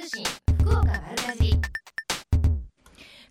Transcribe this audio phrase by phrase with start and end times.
[0.00, 0.24] 通信
[0.60, 1.60] 福岡丸かじ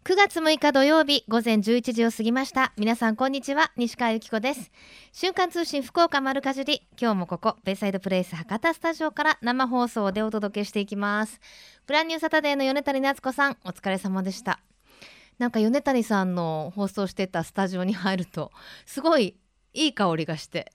[0.03, 2.73] 9月6日土曜日午前11時を過ぎました。
[2.77, 3.71] 皆さんこんにちは。
[3.75, 4.69] 西川由紀子です。
[5.11, 6.87] 瞬間通信福岡丸かじり。
[7.01, 11.39] 今日もここベイサイドプレイス博多スタジオから生放送でお届けしていきます。
[11.87, 14.59] プランニューサタデーの米谷夏子さんお疲れ様でした。
[15.39, 18.51] なんか米谷さんの放送してたスタジオに入ると
[18.85, 19.35] すごい
[19.73, 20.71] いい香りがして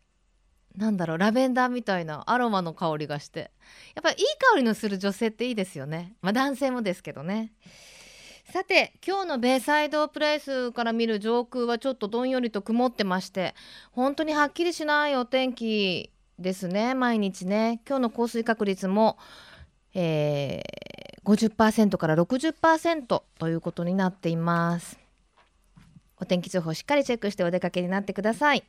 [0.76, 3.52] なんだろうラベンダーみたいなアロマの香りがして。
[3.94, 6.14] やっぱりいい香りのする女性っていいですよね。
[6.20, 7.52] まあ男性もですけどね。
[8.50, 13.54] さて今日のベイサイドプレイスから見る上空はちょっとどんよりと曇ってまして
[13.90, 17.80] 本当にはっきりしないお天気ですね毎日ね。
[17.88, 19.16] 今日の降水確率も、
[19.94, 24.98] えー、50%から60%ということになっています。
[26.20, 28.64] お天気情報しっかりチェックしてお出かけになってください。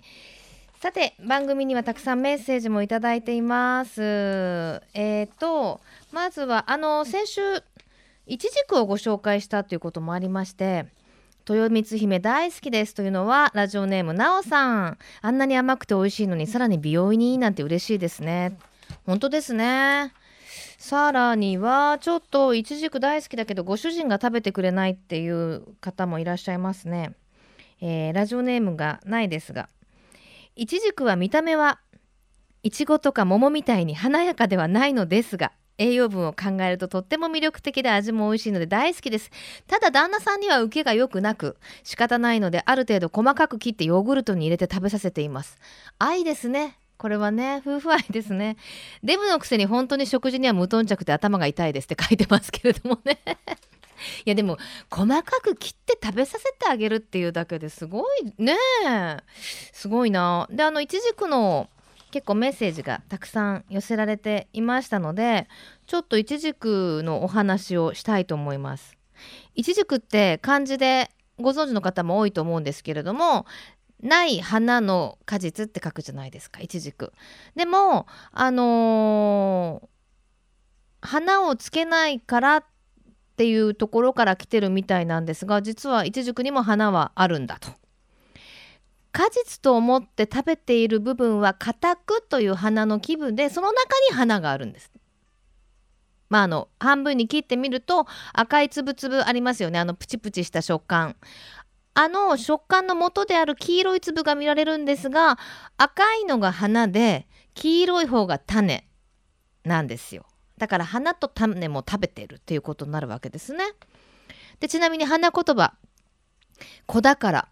[0.85, 4.03] さて番組にはたくさんメッセージもいただいています。
[4.03, 7.41] えーとまずはあの先週
[8.27, 10.85] いちじくをご紹介したということもありまして
[11.49, 14.97] 豊光姫大好きですというのはラジオネームなおさん。
[15.23, 18.55] あんなに甘くて美味しいのにさらに美容院にいいなんて嬉しいですね。
[19.07, 20.13] 本当ですね。
[20.77, 27.15] さらにはちょっといちじく大好きだけどご主人が食べてくれないっていう方もいらっしゃいますね、
[27.81, 29.67] えー、ラジオネームがないですが
[30.57, 31.79] いちじくは見た目は
[32.63, 39.29] いちごとか桃みたいに華やかではないのですが栄養分を考えるととっても魅力的で味も美味しいので大好きです。
[39.67, 45.57] ただ旦那さんには受けが良くなく仕方ないのである程度細かく切ってヨーグルトに入れて食べさせています。
[45.99, 46.77] 愛ですね。
[46.97, 48.55] これはね夫婦愛ですね。
[49.03, 53.19] デブのくせに本当に食事には無頓着で頭が痛いですって書いてますけれどもね。
[54.25, 54.57] いやでも
[54.89, 58.55] 細かく切って食べさせてあげるっていうだけですごいね
[59.71, 61.69] すごいなであのいちじくの
[62.11, 65.47] 結構メッセージがたくさん寄せられていましたので
[65.85, 68.95] ちょっといちじくのお話をしたいと思います。
[69.53, 73.45] いちじくって漢字でご存知の方も多いと思うんですけれども
[74.01, 77.13] ない花の果実って書くじゃないですかいちじく。
[77.55, 82.74] でもあのー、花をつけないからって
[83.35, 87.69] っていうところから来てるみたいなんですが実はいちじくにも花はあるんだと。
[89.11, 94.89] 果実と思って食べている部分は硬くという花の気分でその中に花があるんです。
[96.29, 101.17] まああの半分に切ってみると赤いつぶつぶありますよねあのプチプチした食感。
[101.93, 105.37] あの食感の元である黄色い粒が見られるんですが
[105.77, 108.87] 赤いのが花で黄色い方が種
[109.65, 110.25] なんですよ。
[110.57, 113.65] だから花と種も食べてるっていうことになるわけですね。
[114.59, 115.73] でちなみに花言葉
[116.87, 117.47] 「子だから」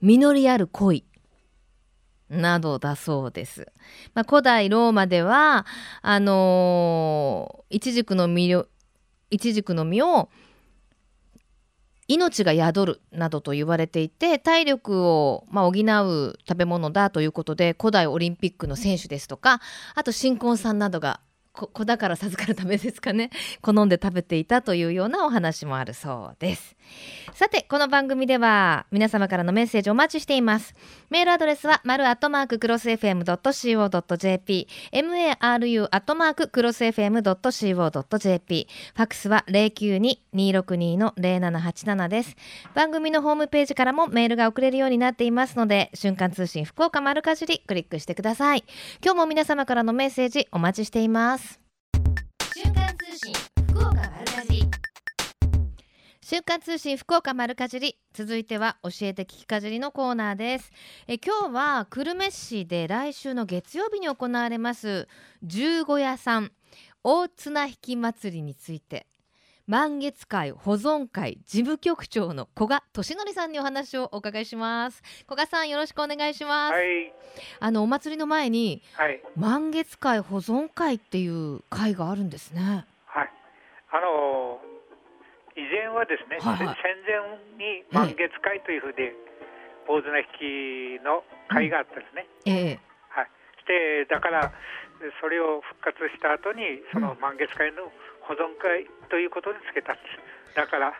[0.00, 1.04] 実りある恋
[2.28, 3.72] などだそうです。
[4.14, 5.66] まあ、古代ローマでは
[6.02, 8.66] あのー、イチジクの実
[9.30, 10.30] イチジクの実を
[12.08, 19.60] 命が宿るなどと言われていて体力を、ま、補う食べ物だということで古代オリンピックの選手ですとか
[19.94, 21.20] あと新婚さんなどが
[21.66, 23.30] 子だから授かるためですかね
[23.60, 26.76] 好んで食べていたというようなお話もあるそうです。
[27.34, 30.74] さてこの番組では皆様からのメッセージお待ちしています。
[31.10, 42.36] メールアドレスは丸アットマーククロス FM.co.jp maru アットマーククロス FM.co.jp ファックスは092-262-0787です。
[42.74, 48.64] 番組のホームページからもメールが送れるようになっていますので瞬間通信福岡丸かじりクリックしてください。
[49.02, 51.58] 今日も皆様からのメッセージお待ちしています。
[52.54, 53.32] 瞬間通信
[53.70, 54.37] 福岡丸かじり
[56.28, 60.70] 瞬間通信福岡丸かじり続いては教えて聞きかじりのコーナーです。
[61.06, 65.08] え今日は久留米市で来週の月曜日に行われます
[65.42, 66.52] 十五夜さん
[67.02, 69.06] 大綱引き祭りについて。
[69.66, 75.02] 満月会保存会事務局長の古賀俊則さんにお話をお伺いします。
[75.24, 77.10] 古賀さんよろしくお願いします、はい、
[77.60, 82.84] あのお祭りの前に、はい、満月会保存会っていう会があるんですね。
[83.06, 83.30] はい、
[83.92, 84.27] あの以
[85.88, 86.76] 前はですね、はいはい。
[86.84, 87.16] 戦前
[87.56, 89.16] に満月会というふうで
[89.88, 92.80] 大綱引きの会があったんですね、ええ。
[93.08, 93.32] はい、
[93.64, 94.52] してだから
[95.20, 97.88] それを復活した後にその満月会の
[98.20, 100.20] 保存会ということにつけたんです
[100.58, 100.92] だから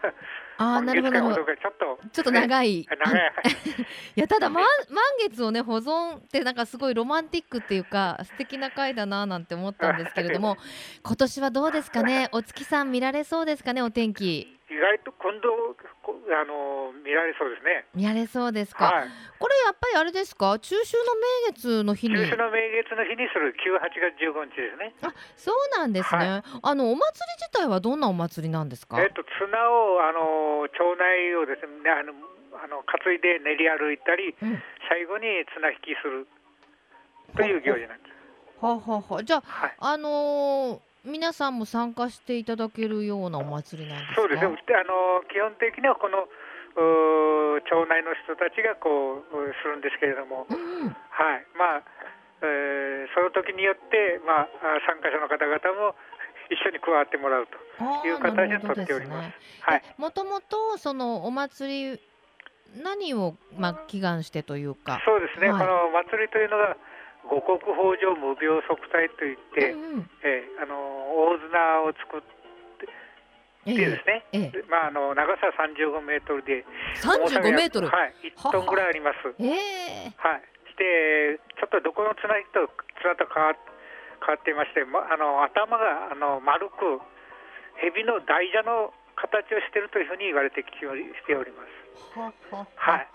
[0.61, 1.35] あーなるほど。
[1.35, 1.45] ちょっ
[1.79, 3.33] とちょっと長い、ね長い。
[4.17, 10.57] いやただ満満月をね保存ってなんかすごいロマンティックっていうか素敵な回だななんて思ったんですけれども
[11.05, 12.29] 今年はどうですかね？
[12.33, 13.83] お月さん見られそうですかね？
[13.83, 14.41] お天気。
[14.71, 15.77] 意外と今度こ
[16.35, 17.87] あの見られそうですね。
[17.95, 19.09] 見られそうですか、はい。
[19.39, 20.59] これやっぱりあれですか？
[20.59, 21.15] 中秋の
[21.49, 22.17] 名月の日に？
[22.17, 24.95] 中秋の名月の日にする9、8月15日ですね。
[25.03, 32.13] あそうなんですね、あのお祭り自体はどんなお祭りなんですか、えっと綱をあの町内をですねあの
[32.61, 36.27] あの担いで練り歩いたり、うん最後に綱引きする
[37.37, 38.65] という行事なんです。
[38.65, 39.75] はあはあはあじゃあはい。
[39.79, 44.21] あのー皆さんも参加していただけるようなお祭りなんですか？
[44.21, 44.63] そうですね。
[44.67, 46.29] であの基本的にはこの
[46.79, 51.47] 町内の人たちがこううするんですけれども、うんうんはい。
[51.57, 51.83] まあ、
[52.43, 55.97] えーその時によってまああ参加者の方々も
[56.51, 59.27] 一緒に加わってもらうとあいう形で取ほどですっております。
[59.27, 59.83] ねはい。
[59.97, 62.01] もともとそのお祭り
[62.85, 65.01] 何をまあ祈願してというか？
[65.05, 65.49] そうですね。
[65.49, 66.77] はいこの祭りというのが
[67.27, 70.11] 五穀豊穣無病息災といって、うんうん。
[70.23, 70.77] えーあの
[71.19, 72.39] 大綱を作って
[73.67, 74.51] えですね、ええ。
[74.51, 76.65] でまあ、あの長さ35メートルで、
[77.03, 79.35] 35メートル、はい、1トンぐらいあります。
[79.39, 80.15] ええ。
[80.17, 80.43] はい、
[80.73, 82.71] して、ちょっとどこの綱と
[83.03, 83.53] 綱と変わ
[84.25, 87.03] 変わっていまして、ま、あの頭があの丸く、
[87.77, 92.19] 蛇の大蛇の形をしているというふうに言われてきておりしております。
[92.19, 92.67] はは。
[92.77, 93.09] はい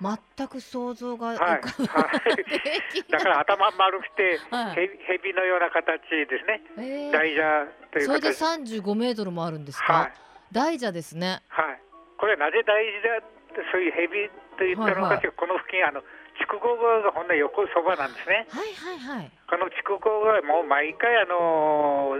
[0.00, 1.60] 全く想像が浮はい。
[3.10, 4.74] だから頭丸くて、はい。
[4.74, 7.42] 蛇蛇のような形ですね、ええ大蛇
[7.90, 8.78] というそれで形。
[8.82, 10.12] 35メートルもあるんですか、はい。
[10.52, 11.42] 大蛇ですね。
[11.48, 11.80] はい、
[12.16, 16.02] これなぜ大事だってそういう蛇と言ったのかというと、この付近あの
[16.38, 18.46] 筑後川がほんの横そばなんですね。
[18.50, 19.30] はいはいはい。
[19.50, 22.16] この筑後川はもう毎回あの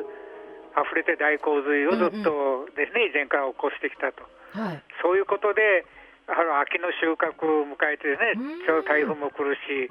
[0.83, 4.27] 溢れて大洪水をずっとですね、以前から起こしてきたと。
[4.55, 4.83] はい。
[5.03, 5.87] そういうことで
[6.29, 9.89] あの秋の収穫を迎えてねうん、ちょうど台風も来るし、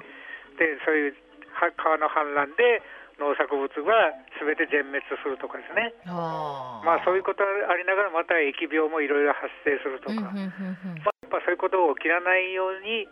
[0.58, 1.14] でそういう
[1.50, 2.82] は川の氾濫で
[3.18, 5.90] 農作物が全て全滅するとかですね。
[6.06, 10.14] はまあそういううことありながらまた疫病もいろいろ発生するとか。
[10.14, 11.02] んうんうんうん。
[11.02, 13.10] まあ、やっぱそういうことが起きらないように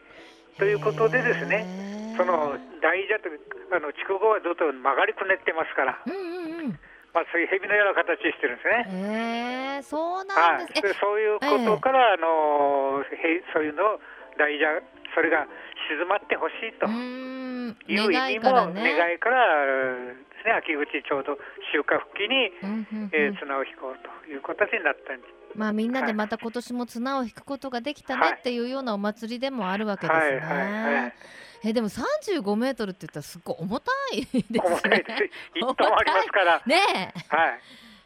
[0.59, 3.29] ということでですね、その大蛇と
[3.75, 6.79] あの筑後はずっと曲がりくねってますから、うんうんうん
[7.17, 8.85] まあ、そういう蛇のような形してるんですね。
[8.93, 10.83] へえそうなはい、んです。
[10.83, 14.01] でそういうことから、あのへそういうのを
[14.37, 14.85] 大蛇
[15.17, 15.49] それが
[15.89, 16.85] 静まってほしいと。
[17.89, 18.99] いう願い意味もからね。
[18.99, 19.41] 願いから
[19.97, 21.39] ですね秋口ちょうど
[21.73, 23.11] 収穫期に、うんうんうん。
[23.17, 25.33] えー綱を引こうという形になったんです。
[25.57, 26.15] まあみんなではい。
[26.15, 30.21] また今年も綱を引くことができたはいねっていうようなお祭りでもあるわけですね。
[30.21, 31.15] はいはいはい
[31.65, 35.05] えでも35メートルって言ったらすっごい重たいです重たいね。
[35.07, 35.25] です。
[35.55, 36.63] 一トンありますから。
[36.67, 37.61] ねはい。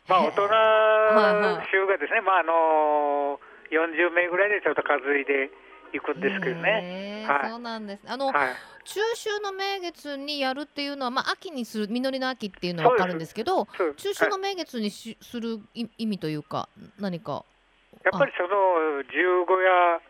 [0.09, 5.51] まあ大人はい衆がですね、まああの40名ぐらいでちょっと数いで
[5.93, 6.15] いくえ。
[6.19, 7.25] んですけどね。
[7.29, 8.03] はいそうなんです。
[8.07, 8.35] あの、はい。
[8.85, 13.67] 中秋の名月にやるっていうのはまあ秋にする実りの秋っていうのはわかるんですけど、
[13.97, 16.69] 中秋の名月にし、するい意味というか
[16.99, 17.45] 何か。
[18.05, 18.49] やっぱりその
[19.13, 20.01] 十五夜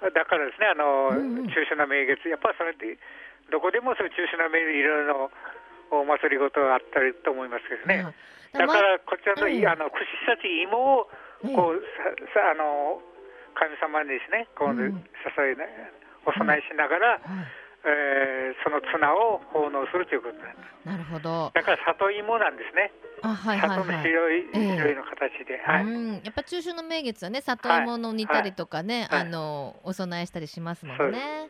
[0.00, 2.96] だからですね、あの、うんうん中秋の名月、やっぱりそれって
[3.52, 5.30] どこでもそういう中秋の名月いろいろな
[5.90, 8.04] お祭りごとがあったりと思いますけどね。
[8.04, 8.14] はい
[8.50, 11.06] だからこちらの、うんあの串刺し芋を
[11.46, 11.78] ええこう
[12.34, 12.98] ささあの
[13.54, 15.62] 神様にですね、こううん捧げな
[16.26, 17.20] お供えしながら、はい
[17.86, 20.88] えーその綱を奉納するということなんです。
[20.88, 21.50] なるほど。
[21.54, 22.90] だから里芋なんですね。
[23.22, 24.02] あはいはいはい。
[24.02, 24.76] 白い、ええ。
[24.76, 25.84] 白いの形で、はい。
[25.84, 29.20] うん、やっぱ中秋の名月はね里芋の煮たりとかね、はい。
[29.20, 31.48] あのお供えしたりしますもんでね。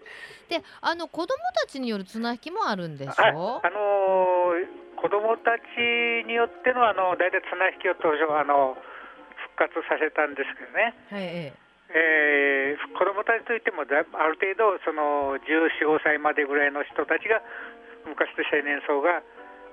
[0.48, 5.80] であの子供たちによる綱引きもあるんでしはい、ょあのー子供たち
[6.28, 8.76] によってのあの大体綱引きを当初あの
[9.56, 12.76] 復活させたんですけどね、はいええ。
[12.76, 17.40] ー子供たちといってもだある程度その14、5歳までぐらいの人たちが
[18.04, 19.24] 昔と青年層が、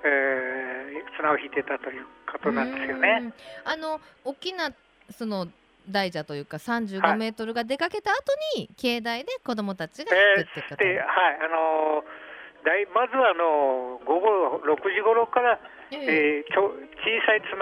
[0.04, 3.18] えー綱を引いてたということなんですよね。
[3.22, 4.70] うんあの大きな
[5.10, 5.46] その
[5.88, 8.18] 大蛇というか35はいメートルが出かけた後
[8.56, 15.58] に境内で子供たちがえ引くっていうー形、ではいあのーだいまずはあのー午後6時頃から
[15.90, 15.98] ええ。
[15.98, 17.56] えーちょ小さい綱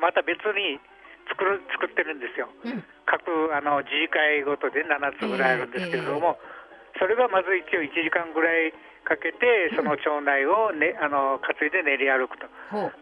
[0.00, 0.80] また別に
[1.28, 2.48] 作る作ってるんですよ。
[2.64, 2.84] うん。
[3.04, 6.38] 各あの自治会ごとで7つぐらいあるんですけれども、
[6.98, 8.72] それがまず一応1時間ぐらい
[9.08, 12.44] かけてその町内を、ね、あの担いで練り歩くと。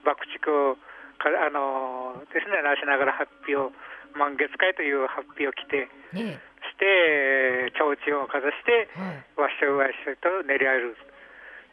[0.07, 0.79] 爆竹を
[1.19, 3.75] かあのですね鳴らしながら発表
[4.15, 8.87] 満月会という発表を着てねして提灯をかざして
[9.35, 11.01] わっしょいわっしょいと練り歩く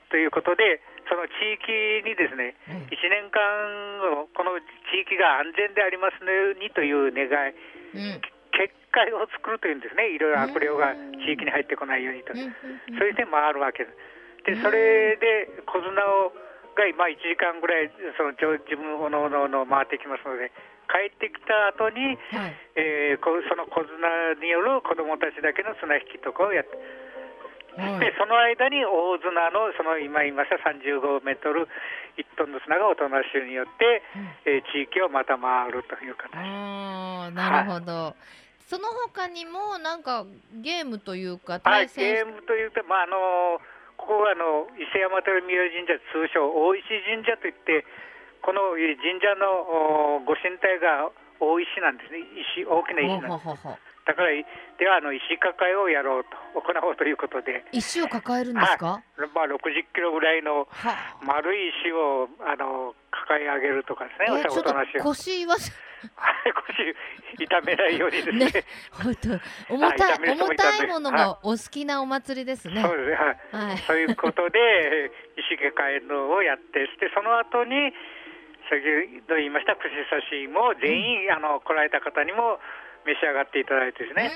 [0.10, 2.88] ということでその地域にですねうん。
[2.88, 4.58] 1年間この
[4.90, 7.54] 地域が安全でありますようにという願い
[7.94, 8.22] うん。
[8.54, 10.14] 結界を作るというんですね。
[10.14, 10.94] いろいろ悪霊が
[11.26, 14.13] 地域に入ってこないようにと、そういう点もあるわけです
[14.46, 16.34] でそれで小綱を
[16.74, 20.52] が今1時間ぐらいその自自分おのおのの回ってきますので
[20.90, 22.54] 帰ってきた後に、はい。
[22.76, 23.94] えーこその小綱
[24.42, 26.76] による子どもたちだけの綱引きとかをやって、
[27.80, 28.00] はい。
[28.00, 31.70] でその間に大綱のその今言いました35メートル
[32.20, 34.04] 1トンの綱が大人衆によって、
[34.46, 36.36] えー地域をまた回るという形。
[36.36, 38.16] あーなるほど、
[38.68, 40.26] その他にもなんか
[40.62, 43.62] ゲームというかはい、対戦ゲームというと、まああの
[44.04, 47.88] ここはあの伊勢山寺三好神社、通称大石神社といって、
[48.44, 51.08] この神社のおご神体が
[51.40, 52.20] 大石なんですね、
[52.60, 53.64] 石大きな石なんです。
[54.04, 54.44] だから、で
[54.92, 59.00] はあの石抱えをやろうと、行おうということで、石を抱えるんですか、
[59.32, 59.56] まあ、60
[59.96, 61.16] キロぐらいのはあ。
[61.24, 62.92] 丸い石をあの
[63.34, 65.04] 抱え上げるとかですね、えーちょっとお話を。
[65.04, 65.56] 腰は
[66.06, 68.46] い腰痛めないようにですね。
[68.46, 68.52] ね
[68.92, 72.82] 本当重たい重いたいものがお好きなお祭りですね。
[72.82, 73.78] そうですね、はいはい。
[73.78, 74.60] そういうことで、
[75.38, 77.94] 石抱えるのをやって、してその後に、
[78.70, 78.84] 先
[79.22, 82.60] ほど言いました串刺しも全員、あの来られた方にも
[83.06, 84.32] 召し上がっていただいてですね、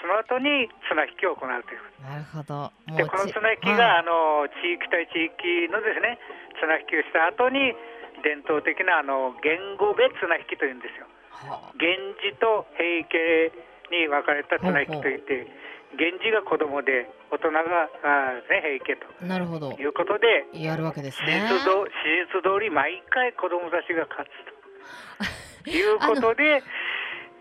[0.00, 1.80] その後に綱引きを行うという。
[2.00, 2.72] うん、なるほど。
[2.86, 6.18] もで、この綱引きが、はいあの地域対地域のですね、
[6.62, 7.74] 綱引きをした後に、
[8.22, 11.06] 伝統的なあの言語別綱引きというんですよ。
[11.30, 13.52] は源氏と平家
[13.90, 15.46] に分かれた綱引きといって、
[15.98, 17.62] 源氏が子供で、大人が
[18.48, 19.06] ね、平家と。
[19.22, 21.48] あなるほどいうことで、やるわけです史ね。
[21.48, 21.58] 史
[22.30, 26.62] 実通り毎回子供たちが勝つと いうことで、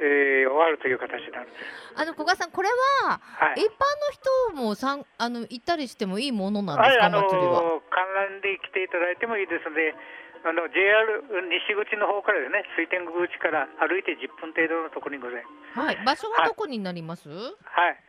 [0.02, 1.56] えー終わるという形なんです。
[1.96, 2.70] あの古賀さんこれ
[3.04, 7.82] ははい一般の人もさんあの行ったりしてもいいものなんですか、はい、あの祭りは？
[7.92, 9.94] 観覧で来ていただいてもいいですので、
[10.44, 11.20] あの JR
[11.52, 15.44] 西口の方からですね、水天宮口から歩いて10分程度のところにござい
[15.76, 15.88] ます。
[15.88, 15.98] はい。
[16.06, 17.28] 場所はどこになります？
[17.30, 18.00] はい。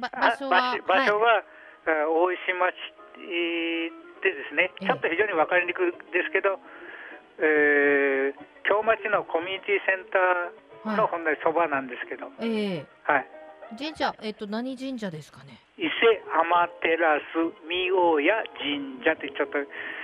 [0.00, 0.76] 場所は？
[0.88, 1.44] 場所は
[1.84, 2.74] 大石町
[3.20, 6.56] えーでですね、ええちょっと非常に分かりにくいですけど、
[7.38, 12.48] えー京町のコミュニティセンターのは本来そばなんですけど、い。
[12.48, 13.26] ええはい、
[13.76, 15.60] 神社えっ、と何神社ですかね？
[15.76, 15.90] 伊勢
[16.82, 17.20] 天照
[17.66, 19.58] 三大谷神社ってちょっと、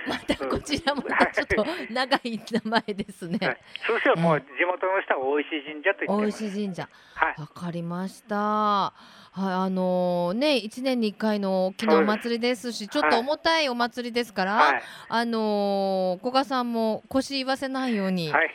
[0.07, 3.39] またこちらもちょっと長い名前ですね。
[3.41, 6.27] はい、通称もう地元の人は大石神社と言って大。
[6.29, 6.89] 石神社。
[7.13, 8.93] はい、わかりました。
[9.33, 18.49] はい、あのね、一年に一回の大きなお祭りですし、ちょっと重たいお祭りですから、はい、あのー古賀さんも腰言わせないように、はい、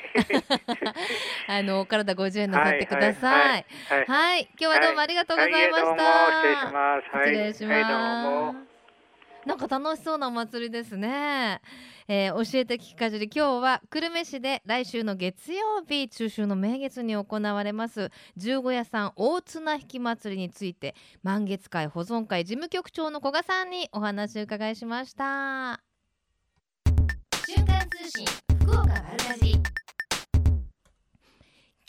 [1.49, 3.65] あの体ご自愛なさってください。
[3.89, 5.89] はい、はい、今日はどうもありがとうございました。
[5.89, 5.97] はい
[6.37, 7.17] 失礼します。
[7.17, 8.67] はい、失礼します。
[9.49, 11.61] なんか楽しそうなお祭りですね。
[12.09, 25.81] えー教えて聞きかじり今日は久留米市で来週の月曜日中秋の名月に行われます十五夜さん大綱引き祭りについて満月会保存会事務局長の古賀さんにお話を伺いしました。
[27.47, 28.27] 瞬間通信
[28.61, 29.86] 福岡丸かじり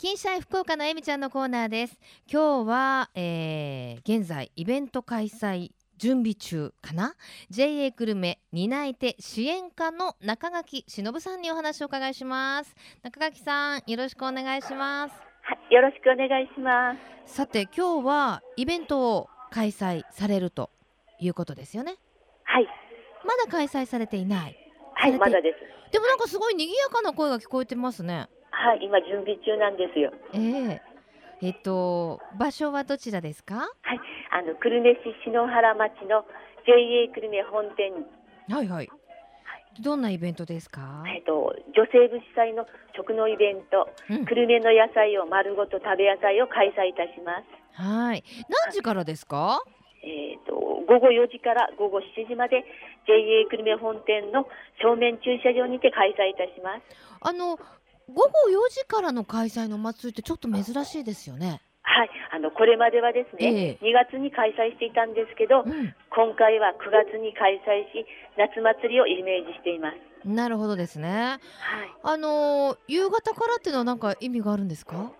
[0.00, 1.98] 金シャイ福岡のえみちゃんのコーナーです。
[2.32, 7.16] 今日は、えー現在イベント開催準備中かな
[7.50, 12.76] ？JA 久留米担い手支援課の中垣忍さんにお話をお伺いします。
[13.02, 15.16] 中垣さんよろしくお願いします。
[15.42, 16.94] はい、よろしくお願いしま
[17.26, 17.34] す。
[17.34, 20.70] さて今日はイベントを開催されると
[21.18, 21.96] いうことですよね。
[22.44, 22.68] はい、
[23.24, 24.56] まだ開催されていない。
[24.94, 25.90] はい、まだです。
[25.90, 28.28] でもなんかすごい賑やかな声が聞こえてますね
[28.58, 30.10] はい、今準備中なんですよ。
[30.34, 30.82] ええ
[31.40, 33.54] えっと場所はどちらですか？
[33.54, 34.00] はい、
[34.32, 36.26] あの久留米市篠原町の
[36.66, 37.92] JA 久留米本店、
[38.50, 38.88] はいはい。
[39.80, 41.04] どんなイベントですか？
[41.06, 47.38] えっと女性物資祭の食のイベント、うん久留米の野菜を丸ごと食べ野菜を開催いたしま
[47.76, 47.80] す。
[47.80, 48.24] はい。
[48.66, 49.62] 何時からですか？
[50.02, 52.64] えっと午後4時から午後7時まで
[53.06, 54.48] JA 久留米本店の
[54.82, 56.82] 正面駐車場にて開催いたします。
[57.20, 57.58] あの
[58.08, 61.60] 午後4時からの開催のお祭りってちょっと珍しいですよね。
[61.82, 65.94] はい、あのこれまではですね、え2月に開催していたんですけど、うん。
[66.10, 70.28] 今回は9月に開催し夏祭りをイメージしています。
[70.28, 71.08] なるほどですね。
[71.08, 71.40] はい。
[72.02, 75.12] あのー夕方からっていうのはなんか意味があるんですか？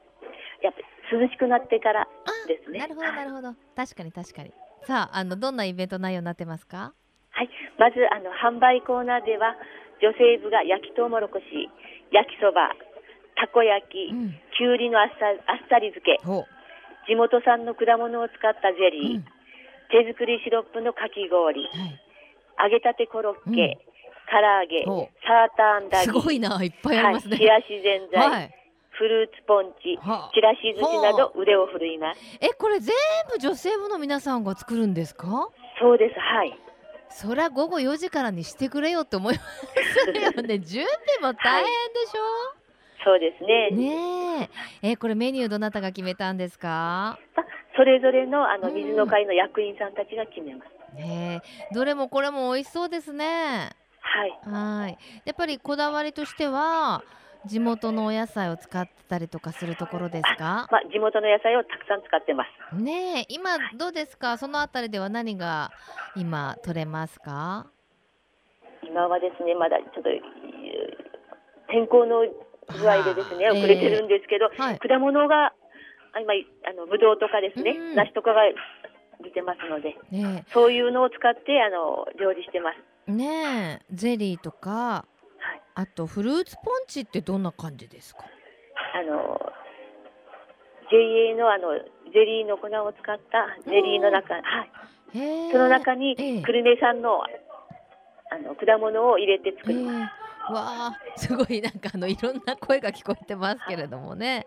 [0.63, 2.07] やっぱり涼しくなってからあ
[2.49, 2.79] ですね。
[2.81, 3.55] なるほどなるほど。
[3.77, 4.53] 確かに確かに。
[4.85, 6.93] さああのどんなイベント内容になってますか？
[7.31, 7.51] はい。
[7.79, 9.57] まずあの販売コーナーでは
[10.01, 11.45] 女性部が焼きとうもろこし、
[12.13, 12.75] 焼きそば、
[13.37, 14.31] たこ焼き、うん。
[14.57, 16.47] きゅうりのあっさあっさり漬け、ほ
[17.07, 18.87] 地元産の果物を使ったゼう。
[18.89, 19.25] うリー、ん。
[19.91, 22.01] 手作りシロップのかき氷、はい。
[22.65, 23.89] 揚げたてコロッケ、うん
[24.31, 27.37] 唐揚げ、ほサーターアンダギー、すごいな、いっぱいありますね。
[27.39, 28.55] はい、冷やしぜんざい、はい。
[28.91, 32.21] フルーツポンチ、はあちらし寿司など腕を振るいます。
[32.43, 32.95] え、これ全
[33.33, 35.49] 部女性部の皆さんが作るんですか？
[35.81, 36.21] そうです。
[36.21, 36.53] はい。
[37.11, 39.99] そりゃ午後4時からにしてくれよって思います
[40.37, 40.59] よね。
[40.61, 40.85] 準
[41.21, 42.13] 備も大変でし
[43.05, 43.69] そうですね。
[43.73, 44.51] ょ、ね
[44.83, 44.91] え。
[44.93, 47.19] えこれメニューどなたが決めたんですか？
[47.37, 47.47] まあ
[47.77, 48.75] それぞれのあのうん。
[48.75, 50.95] 水の会の役員さんたちが決めます。
[50.97, 51.75] ねえ。
[51.75, 53.71] どれもこれも美味しそうですね。
[54.01, 54.39] はい。
[54.51, 54.99] はい。
[55.25, 57.03] やっぱりこだわりとしては
[57.47, 60.69] 地元のお野菜を使ってたりとかするところですか？
[60.71, 62.77] まあ地元の野菜をたくさん使ってます。
[62.77, 64.37] ねえ今どうですか？
[64.37, 65.71] そのあたりでは何が
[66.17, 67.67] 今取れますか？
[68.83, 70.21] 今はですねまだちょっとえー
[71.71, 72.27] 天候の
[72.81, 75.53] 具合でですねはあ遅れてるんですけど、はい果物が
[76.15, 76.33] あ今
[76.69, 78.41] あのブドウとかですね、うん梨とかが
[79.23, 82.77] 出てますのでねそういうのを使ってあの料理してます。
[83.09, 85.18] えねえゼリーとかはい。
[85.79, 88.25] あとフルーツポンチってどんな感じですか？
[88.95, 89.39] あの
[90.91, 91.69] JA のあの
[92.13, 94.43] ゼリーの粉を使ったゼリーの中、はい、
[95.53, 96.43] その中にええ。
[96.43, 100.53] 久留米産のあの果物を入れて作ええります。
[100.53, 104.47] わあすごいなんかあのいろんな声が聞こえてますけれどもね。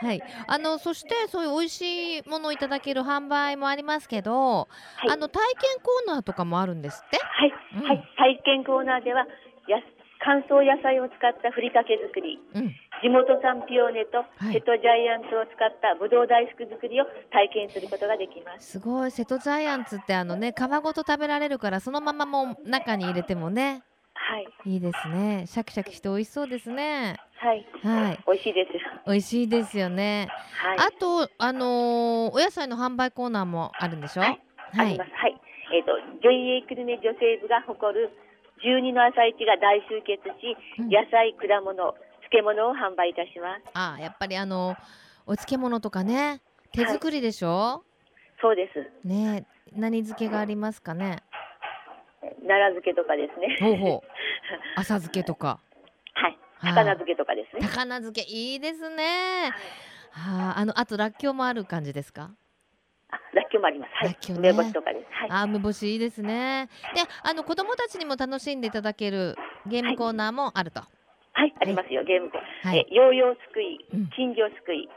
[0.00, 0.22] はい。
[0.46, 4.66] あのそしてそういう美味しいものをいただける販売もありますけど、は
[5.08, 5.10] い。
[5.10, 7.18] あの体験コーナーとかもあるんですって？
[7.18, 7.88] はい、うん。
[7.88, 9.26] はい、体験コーナーでは
[9.66, 9.78] や
[10.20, 12.74] 乾燥野菜を使ったふりかけ作り、うん。
[13.02, 14.54] 地元産ピオーネとはい。
[14.54, 18.72] 瀬戸ジャイアンツを使ったぶどう大福作りを体験することができます。
[18.72, 19.10] すごい。
[19.10, 23.82] 瀬戸ジャイアンツってあのね皮ごと食べられるからそのままもう中に入れてもね。
[24.14, 25.44] はい、いいですね。
[25.46, 27.16] シャキシャキして美味しそうですね。
[27.36, 28.18] はい、はい。
[28.26, 28.72] 美味しいです。
[29.06, 30.28] 美味しいですよね。
[30.60, 34.20] はい、あとあのーお野菜の販売コーナーもあるんでしょ？
[34.20, 34.40] はい。
[34.76, 35.10] あります。
[35.14, 35.40] はい、
[35.72, 38.10] えっ、と JA 久留米女性部が誇る
[38.64, 40.88] 12の朝市が大集結し、うん。
[40.88, 41.94] 野菜、果物、
[42.30, 43.70] 漬物を販売いたします。
[43.74, 44.76] あやっぱりあの
[45.26, 46.40] お漬物とかね
[46.72, 47.84] 手作りでしょ、
[48.40, 49.06] そうです。
[49.06, 51.22] ね何漬けがありますかね？
[52.46, 53.56] 奈良漬けとかですね。
[53.60, 54.08] ほうほう。
[54.80, 55.60] 浅漬けとか。
[56.14, 57.62] はい、はい高菜漬けとかですね。
[57.62, 59.52] 高菜漬けいいですね。
[60.10, 62.30] はああのあとらっきょうもある感じですか？
[63.58, 63.92] もあります。
[63.94, 64.16] はい。
[64.36, 65.06] 梅干しとかです。
[65.10, 65.28] はい。
[65.30, 66.68] あ梅干しいいですね。
[66.94, 69.36] であの子供たちにも楽しんでいただける
[69.66, 70.80] ゲームコーナーもあると。
[70.80, 72.68] はい、ありますよ、ゲームコー。
[72.68, 72.78] はい。
[72.78, 74.88] えヨーヨーすくいうん、金魚すくい、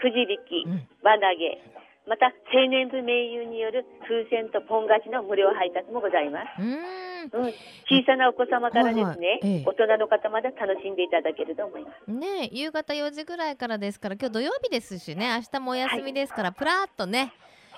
[0.00, 0.88] くじ引き、うん。
[1.02, 1.60] 輪投げ、
[2.08, 6.62] また青年部盟友による風船とポン菓子の無料配達もございます。
[6.62, 7.04] うーん。
[7.32, 7.52] うん、
[7.88, 9.64] 小さなお子様からですね、はいはいええ。
[9.64, 12.10] 大人の方まで楽しんでいただけると思います。
[12.10, 17.32] ね夕方4時ぐらいからですから今日土曜日ですしね明日もお休みですから、プラーっとね、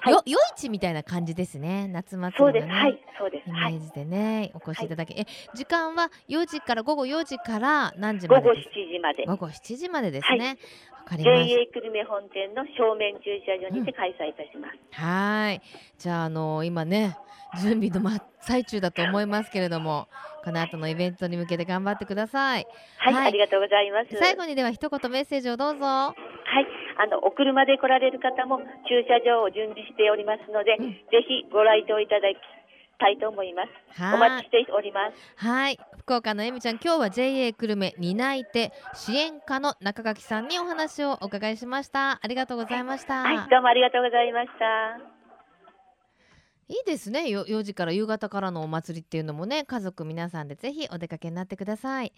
[0.07, 3.49] はいよ夜市みたいな感じですね夏祭そうです、りのねはい、そうです。
[3.49, 3.81] イメはいー。
[3.81, 10.59] ジでね、お越しいただけ、え時間は4時から午後4時から何時午後7までです時まで、午後7時までですね。
[10.91, 14.79] わ、かり JA まし久留米本店の正面駐車場にて開催いたします。
[14.93, 15.03] た。
[15.03, 15.61] はーい。
[15.99, 17.17] じゃああの今ね
[17.61, 20.09] 準備の真っ最中だと思いますけれども、
[20.45, 22.67] この後のイベントに向けて頑張ってください。
[22.99, 24.17] はい、はいありがとうございます。
[24.19, 26.15] 最後にでは一言メッセージをどうぞ。
[26.57, 26.67] はい、
[26.97, 28.57] あのお車で来られる方も
[28.89, 30.93] 駐車場を準備しておりますので、うん。
[31.13, 32.41] ぜひご来場いただき
[32.99, 33.69] たいと思います。
[34.01, 34.41] おはい。
[34.41, 35.17] 待ちしております。
[35.37, 35.79] はい。
[36.01, 42.21] 福岡のえみちゃん今日は JA 久留米担い手支援課の中垣さんにお話をお伺いしました。
[42.23, 45.17] ありがとうございました、はい、どうもありがとうございました。
[46.69, 47.29] いいですね。
[47.29, 52.13] よ4時から夕方からのお祭りっていうのもね家族皆さんでぜひお出かけになってください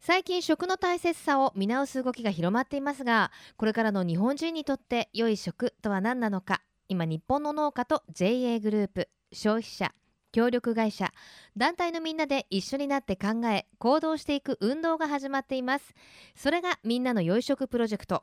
[0.00, 9.92] 最近食の大切さを見直す動きが広まっていますがこれからの日本人にとって良い食とは何なのか今日本の農家と JA グループ消費者
[10.30, 11.12] 協力会社
[11.56, 15.94] 団体のみんなで一緒になって考え行動していく運動が始まっています。
[16.36, 18.22] それがみんなの良い食プロジェクト。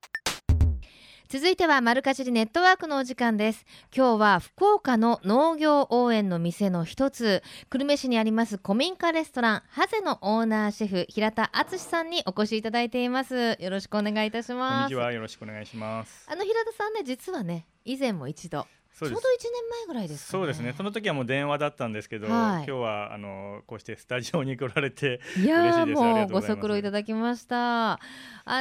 [1.31, 3.65] 続いてはマルカジリネットワークのお時間です。
[3.95, 7.41] 今日は福岡の農業応援の店の一つ。
[7.69, 13.55] 久留米市にあります古民家レストランハゼのオーナーシェフ平田敦さんにお越しいただいています。
[13.61, 16.27] よろしくお願いいたしこんますにちは、よろしくお願いします。
[16.29, 18.67] あの平田さんね実はね以前も一度
[19.07, 20.41] ちょうどそうです1年前ぐらいですかね。
[20.41, 20.73] そうですね。
[20.77, 22.35] その時はもう電話だったんですけど、はい。
[22.57, 26.01] 今日はあのこうしてスタジオに来られて、いやー嬉しいです。
[26.01, 27.93] ありもうご足労いただきました。
[27.93, 27.99] あ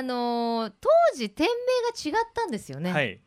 [0.03, 3.21] のー当時店名が違ったんですよね、はい、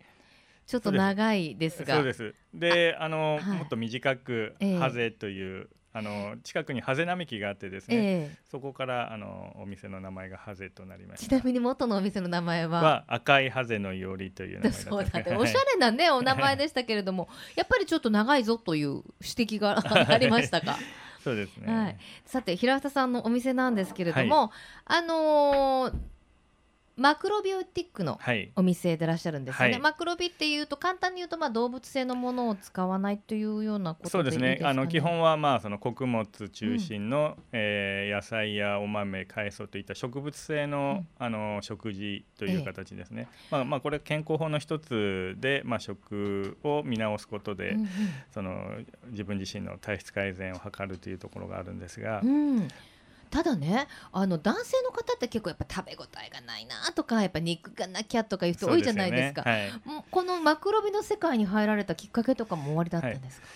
[0.65, 1.95] ちょっと長いですが。
[1.95, 2.34] そうです。
[2.54, 3.58] で、あの、はい。
[3.58, 4.78] もっと短く、ええ。
[4.78, 11.38] ハゼというあの近くにハゼ並木があってですね、ええそこからあのお店の名前がハゼとなりましちた。
[11.38, 12.82] なみに元のお店の名前は？
[12.82, 19.03] は赤いハゼのいおりという名前そうだ おしゃれなねお名前でしたけれども やっぱりちょっと長いぞという指
[19.58, 19.77] 摘が
[20.12, 20.77] ありましたか？
[21.23, 21.73] そうですね。
[21.73, 24.51] はい、さて平田さんのお店なんですけれども、
[24.86, 25.93] あのー
[26.95, 28.51] マクロビオティックのはい。
[28.56, 29.82] お店でいらっしゃるんですよね、はい。
[29.82, 34.60] マクロビっていうと簡単に言うとまあ動物性のものを使わないというようなことでそうですね。
[34.63, 47.88] あの基本はまあその穀物中心の、えー野菜やお豆海藻といった植物性の,、あの食事という形ですね、まあまあこれ健康法の一つで、まあ、食を見直すことで、うん
[48.32, 48.53] その
[49.10, 52.67] 自分自身の体質改善を図るというところがあるんですが、うんうん
[53.34, 59.41] ただねあの男性の方って結構やっぱ食べ応えがないなとかやっぱ肉がなきゃとかいう人多いじゃないですか。
[59.41, 59.72] ね。
[59.86, 63.48] もうこのマクロビの世界に入られたきっかけとかも終わりだったんですか、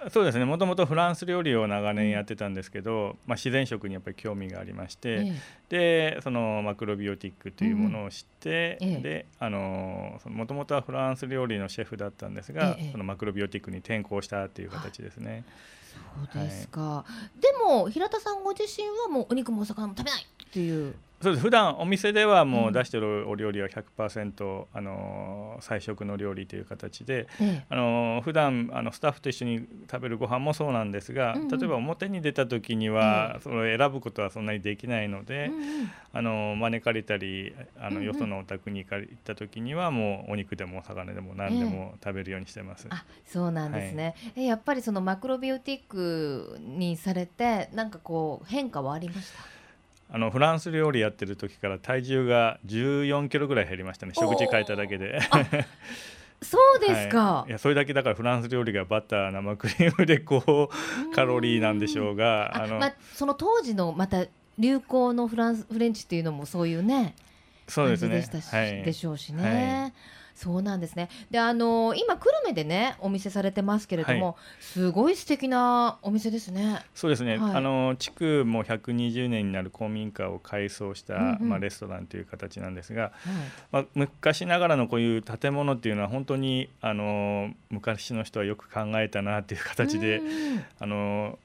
[0.00, 0.44] はい、そうですね。
[0.46, 5.32] もともとフランス料理を長年やってたんですけど、まあ、自然食にやっぱり興味がありまして、
[5.70, 8.88] えでそのマクロビオティックというものを知って、うん。
[8.88, 9.00] ええ。
[9.00, 12.90] であのもともとはフランス料理のシェフだったんですが、ええ。
[12.90, 15.44] そのマクロビオティックに転向したという形ですね。
[16.32, 17.04] そうですか、
[17.40, 21.42] でも平田さんご自身はもうお肉もお魚も食べないっていうそうです。
[21.42, 35.50] 普段お店ではもう出してるお料理は100%、あの菜食の料理という形で、えあの普段あのスタッフと一緒に食べるご飯もそうなんですが、例えば表に出た時には、それを選ぶことはそんなにできないので、
[36.12, 42.86] あの招かれたりあの、よそのお宅に行かれ行った時にはもうお肉でもお魚でも何でも食べるようにしてます。
[42.88, 49.59] あそうなんですね、えやっぱりそのマクロビオティックにされてなんかこう変化はありました？
[50.12, 54.12] あのフランス料理やってる時から体重が14キロぐらい減りましたね。
[54.14, 55.20] 食事変えただけで。
[56.42, 57.50] そうですか、 はい。
[57.50, 64.24] いやそれだけだからフランス料理がバター生クリームでこうカロリーなんでしょうがあの、あまあ、その当時のまた
[64.58, 67.14] 流行のフランスフレンチっていうのもそういうね
[67.68, 68.20] そうですね。
[68.20, 68.82] 感じでしはい。
[68.82, 69.94] でしょうしね、
[70.40, 71.10] そうなんですね。
[71.30, 76.82] であの今久留米でねお店されてますけれども、はすごい素敵なお店ですね。
[76.94, 77.54] そうですね、はい。
[77.56, 81.48] あの地区も120年になる公民館を改装した、うんうん。
[81.50, 83.12] まあ、レストランという形なんですが、はい。
[83.70, 91.38] まあ、昔ながらのこういう建物っていうのは本当にあの昔の人はよく考えたなっていう形で、うんあの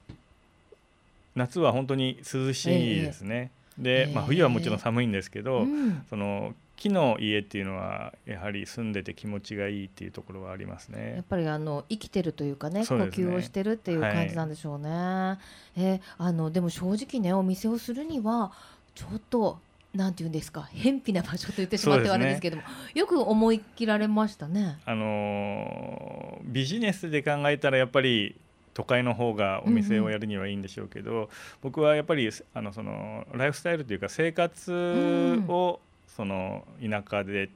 [1.34, 3.50] 夏は本当に涼しいですね。
[3.76, 6.02] で、まあ、ええ冬はもちろん寒いんですけど、うん。
[6.08, 11.24] その木の家っていうのはやはり住んでて気持ちがいいっていうところはありますやねっ。
[11.28, 14.88] ぱりあの生きてるというかねね吸をしてるっていう感じなんでしょうね。
[15.76, 18.52] えーあのでも正直ねお店をするには
[18.94, 19.58] ちょっと
[19.94, 22.62] なんていうんですか偏僻な場所と言ってしまってはあれですけども、
[22.94, 24.78] よく思い切られましたね。
[24.84, 28.36] あのービジネスで考えたらやっぱり
[28.74, 31.30] 都会の方がお店をやるにはいいんでしょうけど、
[31.62, 35.80] 僕はやっぱりあのそのライフスタイルというか生活を
[36.16, 37.50] その田舎で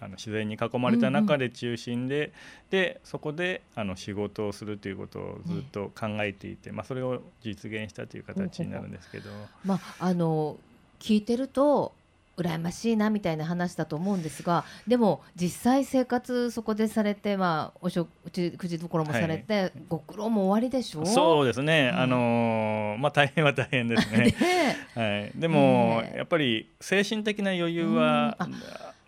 [0.00, 2.32] あの自然に囲まれた中で中心で、
[2.70, 9.30] でそこであの仕事をするということをずっと考えていて、まあ、それを実現したという形になるんですけど。
[9.64, 10.56] まああの
[10.98, 11.94] 聞いてると
[12.42, 21.04] 羨ましいなみたいな話だと思うんですがでも実際生活そこでされて、まあ、お食事どころもされて、ご苦労も終わりでしょ？
[21.06, 22.00] そうですね、うん。
[22.00, 24.34] あのーまあ大変は大変ですね。
[24.40, 24.76] ね。
[24.94, 28.54] はい、でも、やっぱり精神的な余裕はうん。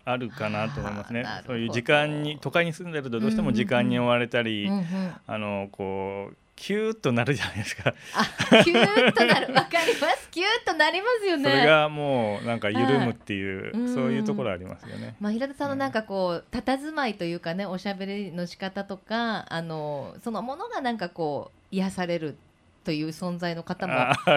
[0.05, 0.17] あ。
[0.17, 1.25] るかなと思いますね。
[1.47, 4.69] そういう時間に都会に住んでるとどうしても時間に追われたり、
[5.27, 9.53] あのこうキューッとなるじゃないですか、あキューッとなる。
[9.53, 10.29] わかります。
[10.31, 11.43] キューッとなりますよね。
[11.43, 13.93] それがもうなんか緩むっていう、はい。
[13.93, 15.15] そういうところありますよね。
[15.19, 22.37] まあ、平田さんのなんかこう佇まいというかねおしゃべりの仕方とかあのそのものがなんかこう癒される
[22.83, 23.93] という存在の方も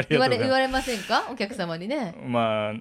[0.08, 1.28] 言われ言われませんか？
[1.30, 2.14] お客様にね。
[2.26, 2.80] まあぞ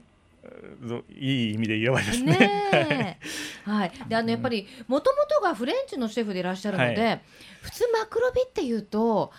[1.17, 2.37] いい意味で言えばですね。
[2.37, 3.19] ね
[3.65, 3.69] え。
[3.69, 7.19] はい、であのやっぱりもともとがフレンチのシェフでいらっしゃるので、は
[7.61, 9.31] 普通マクロビっていうと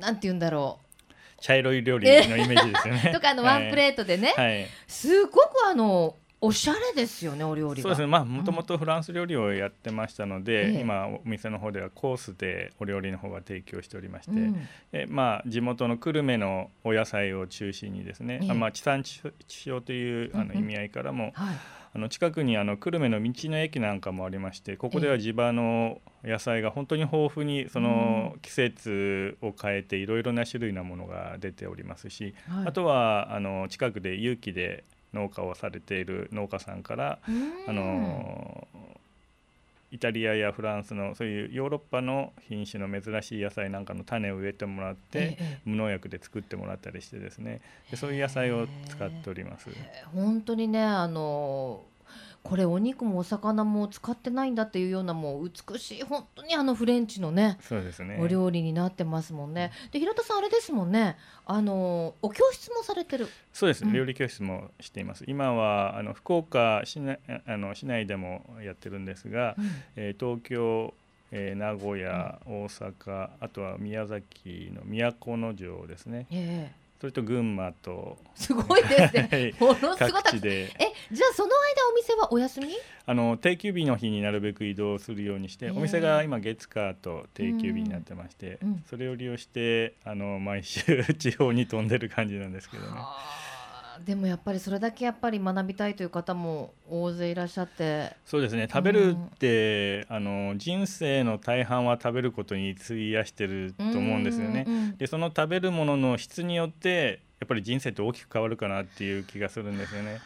[0.00, 0.80] なんて言うんだろ
[1.40, 3.04] 茶色い料理のイメージですよね。
[3.10, 4.66] う とかあのワンプレートでね、 はい、はい。
[4.86, 7.82] すごくあのおしゃれですよねお料理が。
[7.82, 8.06] そうですね。
[8.06, 10.80] まあもともとフランス料理をやってましたので、ええ。
[10.80, 14.68] 今お店の方ではコースでお料理の方が提供しておりまして、うん。
[14.92, 18.50] えまあ地元の久留米のお野菜を中心にですね、ええ。
[18.50, 20.48] あまあ地産地消というあうんうん。
[20.48, 21.56] の意味合いからも、はい。
[21.94, 32.66] あの近くにあの久留米の道の駅なんかもありましてここでは地場の野菜が本当に豊富にその季節を変えていろいろな種類のものが出ておりますし、はい。
[32.68, 37.52] あとはあの近くで有機で農家をされている農家さんから、うん。
[37.68, 38.68] あの
[39.90, 47.60] イタリアやフランスのそういうヨーロッパの品種の珍しい野菜なんかの種を植えてもらって、ええ無農薬で作ってもらったりしてですね。
[47.90, 49.70] でそういう野菜を使っております。
[50.14, 51.82] 本当にねあの
[52.48, 58.18] これお肉もお魚も使ってないんだっていうようなもう美しい本当にあのフレンチのねそうですね。
[58.22, 59.70] お料理になってますもんね。
[59.92, 61.18] で平田さんあれですもんね。
[61.44, 63.28] あのお教室もされてる。
[63.52, 63.92] そうです、うん。
[63.92, 65.24] 料理教室もしています。
[65.26, 69.54] 今はあの福岡市内あの市内でもやってるんですが、
[69.96, 70.94] えー東京、
[71.30, 76.26] えー名古屋、大阪あとは宮崎の都城ですね。
[76.30, 79.28] ええそれと群馬とすごいですね。
[79.30, 80.12] はいものすごかった。
[80.12, 80.68] 各地でえ
[81.12, 81.54] じゃあその間
[81.92, 82.68] お店はお休み？
[83.06, 92.90] あの定休日の日になるべく移動するようにして、お店が今月火と定休日になってまして、うんうんそれを利用してあの毎週 地方に飛んでる感じなんですけどね。
[93.98, 98.16] はあでもやっぱりそれだけやっぱり学びたいという方も大勢いらっしゃって。
[98.24, 104.64] そうですね食べるって、あの人生の大半は食べることに費やしてると思うんですよね。
[104.66, 110.18] うんうんでその食べるものの質によってやっぱり人生って大きく変わるかなっていう気がするんですよね。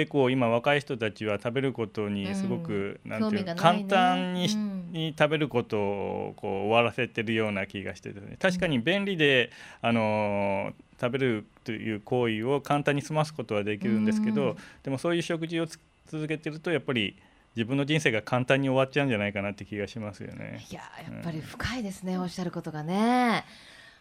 [0.00, 3.54] 結構今若い人たちは食べることにすごく、うんなんていうね。
[3.54, 4.92] 簡単にし、うん。
[4.92, 8.36] に食べることをこう終わらせてるような気がしてですね。
[8.40, 9.50] 確かに便利で、
[9.82, 14.56] あのー食べるという行為を簡単に済ますことはできるんですけど、うん。
[14.82, 17.16] でもそういう食事をつ続けてるとやっぱり
[17.56, 20.66] 自分の人生が簡単に終わっちゃうんじゃないかなって気がしますよね。
[20.70, 23.44] いややっぱり深いですね、おっしゃることがね。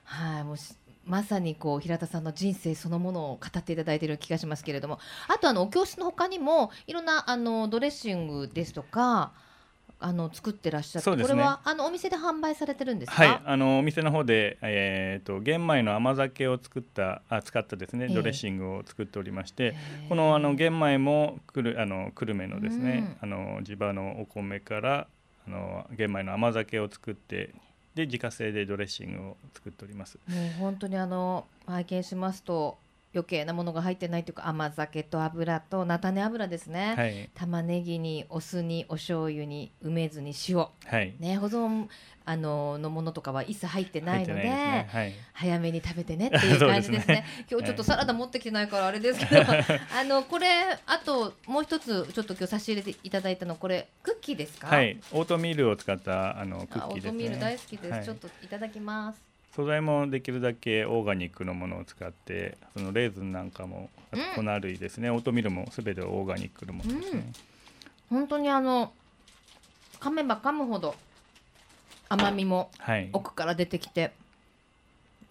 [0.04, 0.56] はい、も
[1.10, 9.34] まさにこう平田さんの人生そのものを語っていただいている気がしますけれども、あとあのお教室の他にもいろんなあのドレッシングですとか。
[10.02, 13.22] あの作ってらっしゃって、ねこれはあのお店で販売されてるんですか？
[13.22, 25.08] はい、あのお店の方で、えー、と玄米の甘酒を作ったあ使ったですね、ええドレッシングを作っておりまして、へーこのあの玄米もくるあの久留米のですね、あの地場のお米から
[25.46, 27.54] あの玄米の甘酒を作って
[28.00, 30.18] で自家製でドレッシングを作っております。
[30.28, 32.78] もう本当にあの拝見しますと
[33.14, 36.94] 余計なものが入ってないというか甘酒と油と菜種油ですね。
[36.96, 40.58] はい、玉ねぎにお酢にお醤油に梅酢に塩。
[40.58, 40.70] は
[41.02, 41.88] い、ね保存
[42.26, 44.88] あののものとかは一切入ってないのでね。
[44.92, 45.14] はい。
[45.34, 47.26] 早めに食べてねっていう 感じですね。
[47.50, 49.42] 今日ちょっとサラダ持ってきてないからあれですけど
[50.00, 50.48] あのこれ
[50.86, 54.68] あともう一つちょっと今日差し入れていただいたのこれクッキーですか？
[54.68, 57.10] はい、オートミールを使ったあのクッキーですね。
[57.10, 58.06] トミール大好きです、はい。
[58.06, 63.90] ちょっといただきます素材もできるだけオーガニックのものを使ってそのレーズンなんかも
[64.36, 67.32] 粉類ですね、オートミールもすべてオーガニックのものですね、
[68.10, 68.94] 本当にあの
[70.00, 70.96] 噛めば噛むほど
[72.10, 73.10] 甘みもはい。
[73.14, 74.12] 奥から出てきて。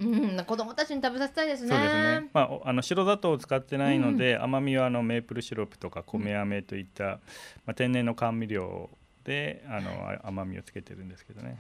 [0.01, 0.45] うん。
[0.45, 1.71] 子供たちに食べさせたいですね。
[1.71, 8.89] そうですね、まあお、あの白砂糖を使ってないので、甘みはあのメープルシロップとか米飴といった、まあ、天然の甘味料
[9.29, 11.57] であのあ甘みをつけてるんですけどね。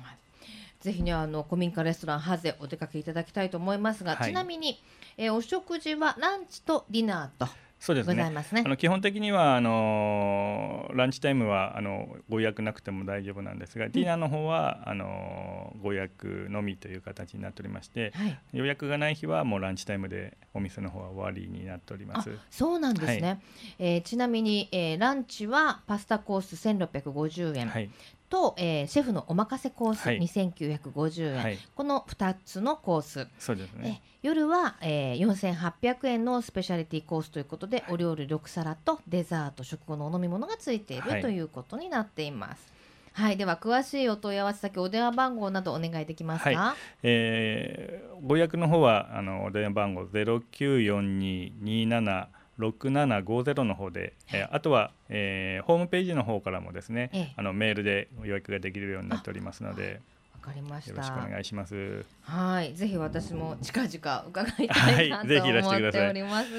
[0.80, 4.30] ぜひねあの古民家レストランハゼお出かけいただきたいと思いますが、はい。
[4.30, 4.82] ちなみに、
[5.16, 7.46] えーお食事はランチとディナーと。
[7.46, 8.32] ごそうですね。
[8.42, 8.62] すね。
[8.64, 18.38] あの基本的にはあのランチタイムはあのご予約なくても大丈夫なんですが、ディナーの方はあのご予約のみという形になっておりまして、はい。
[18.52, 22.30] 予約がない日はもうランチタイムでお店の方は終わりになっておりまあす。
[22.50, 23.38] そうなんですね、は
[23.78, 27.68] えーちなみに、えーランチはパスタコース1650円。
[27.68, 27.90] はい、
[28.28, 30.20] と、えーシェフのお任せコースはい。
[30.20, 33.26] 2950円、はい、この2つのコース。
[33.38, 34.02] そうですえね。
[34.22, 42.72] 夜は、えー、4800円のスペシャリティコースということで、お料理6皿とデザート食後のお飲み物がついている、はいということになっています。
[43.12, 46.50] はい、では詳しいお問い合わせ先お電話番号などお願いできますか？
[46.56, 60.00] はえーご予約の方はあのお電話番号ゼロ九四二二七六七五ゼロの方で、えーあとは、えーホームページの方からもですね、ええあのメールで予約ができるようになっておりますので、
[60.34, 61.28] わかりましよろしくおた。
[61.28, 62.04] 願いします。
[62.22, 66.50] はい、ぜひ私も近々伺いたいなと思っております。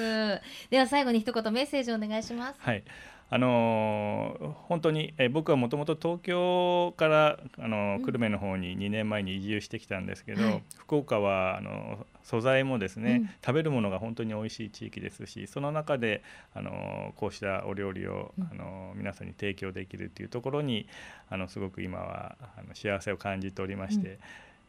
[0.69, 2.55] では最後に一言メッセージをお願いします。
[2.59, 2.83] はい。
[3.31, 10.63] あのー本当に、えー僕はもともと東京から、あの久留米の方に2年前に移住してきたんですけど、はい。
[10.77, 13.29] 福岡はあの素材もですね、うん。
[13.45, 16.23] 食べるものが本当に美味しい地域ですしその中で、
[16.55, 18.49] あのーこうしたお料理を、うん。
[18.51, 20.87] あのー皆さんに提供できるっていうところに
[21.29, 24.17] あのすごく今はあの幸せを感じておりまして、うん。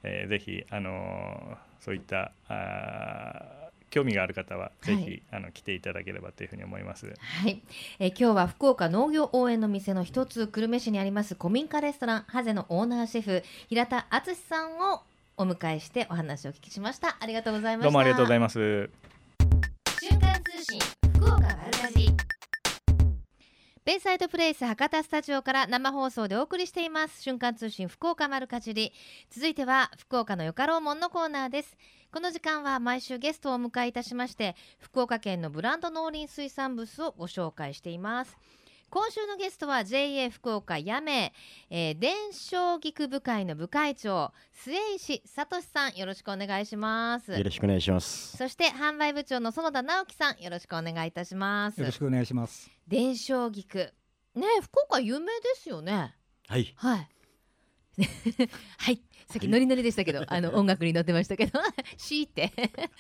[0.03, 3.60] えーぜひ、あのーそういったあー
[3.90, 5.22] 興味がある方はぜひ、はい。
[5.33, 7.07] あの来ていただければというふうに思います。
[7.07, 7.62] はい、
[7.98, 15.03] えー今日は福岡農業応援の店の一つ久留米市にあります古民家レストランハゼのオーナーシェフ平田敦さんを
[15.37, 17.16] お迎えしてお話をお聞きしました。
[17.18, 17.85] ありがとうございました。
[17.85, 18.90] どうもありがとうございまます。
[20.00, 20.79] 瞬間通信
[21.14, 22.11] 福岡丸かじ
[23.83, 27.22] ベイサイドプレイス博多スタジオから生放送でお送りしています。
[27.22, 28.92] 瞬間通信福岡丸かじり。
[29.31, 31.76] 続いては福岡のよかろうもんのコーナーです
[32.12, 38.37] この時間は毎週ゲストをお迎えいたしまして福岡県のブランド農林水産物をご紹介しています。
[38.90, 41.33] 今週のゲストは JA 福岡やめ、
[41.70, 45.94] えー、伝承菊部会の部会長末石聡さん。
[45.94, 47.31] よろしくお願いします。
[47.31, 48.37] よろしくお願いします。
[48.37, 50.42] そして販売部長の園田直樹さん。
[50.42, 51.79] よろしくお願いいたします。
[51.79, 52.68] よろしくお願いします。
[52.88, 53.94] 伝承菊。
[54.35, 56.16] ね福岡有名ですよね。
[56.49, 56.75] はい。
[56.75, 57.09] はい。
[58.79, 61.61] は いさっきノリノリでしたけど、あの 音楽に乗ってましたけど
[61.97, 62.53] しーって。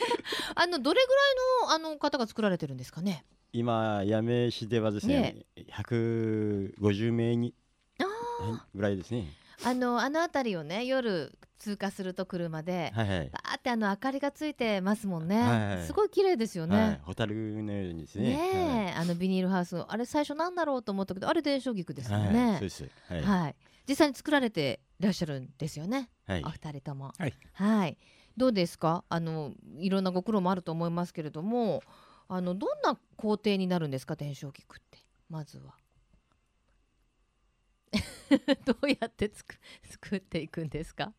[0.54, 1.14] あのどれぐ
[1.68, 3.24] らいのあの方が作られてるんですかね？
[3.52, 7.52] 今八女市ではですね、150名に
[7.98, 8.04] あ
[8.44, 9.26] はいぐらいですね。
[9.64, 13.30] あのあの辺りをね夜通過すると車で、はいはい。
[13.30, 15.86] バーってあの明かりがついてますもんね、はいはい。
[15.86, 18.30] すごい綺麗ですよね、はい、ホタルのようにですね。
[18.30, 22.88] ねえ、あのビニールハウスあれ最初なんだろうと思ったけどあれ伝承菊ですはい、よね、はい、そうです。
[23.08, 23.22] はい。
[23.22, 26.08] はい、実際に作られていらっしゃるんですよね、はい
[26.44, 27.12] お二人とも。
[27.18, 27.98] はい、はい。
[28.36, 29.04] どうですか？
[29.08, 31.82] あのいろんなご苦労もあると思いますけれども
[32.28, 34.16] あのどんな工程になるんですか？
[34.16, 34.98] 伝承菊って。
[35.28, 35.74] まずは。
[38.64, 41.12] どうやってつく作っていくんですか？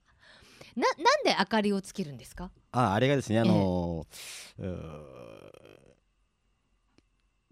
[0.75, 2.49] ななんで明かりをつけるんですか？
[2.71, 4.65] あ、あれがですね、あのー、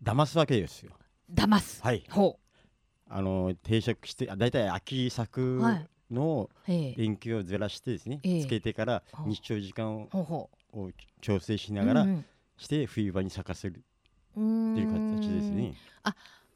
[0.01, 0.93] 騙すわけですよ。
[1.29, 2.05] 騙す、はい。
[2.09, 2.39] ほ
[3.09, 6.95] あのー定食して、あだいたい秋作はいのうええ。
[6.95, 8.41] 連休をずらしてですね、ええ。
[8.41, 10.91] つけてから日照時間をほうほを
[11.21, 12.25] 調整しうながらうん
[12.57, 13.83] して冬場に咲かせる
[14.35, 15.73] うんっていう形ですね。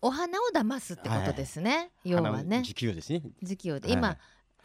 [0.02, 3.24] お花を騙すってことですね、要は花ねの時期をですね。
[3.42, 3.88] 時期をで。
[3.88, 3.98] はい。
[3.98, 4.18] 今、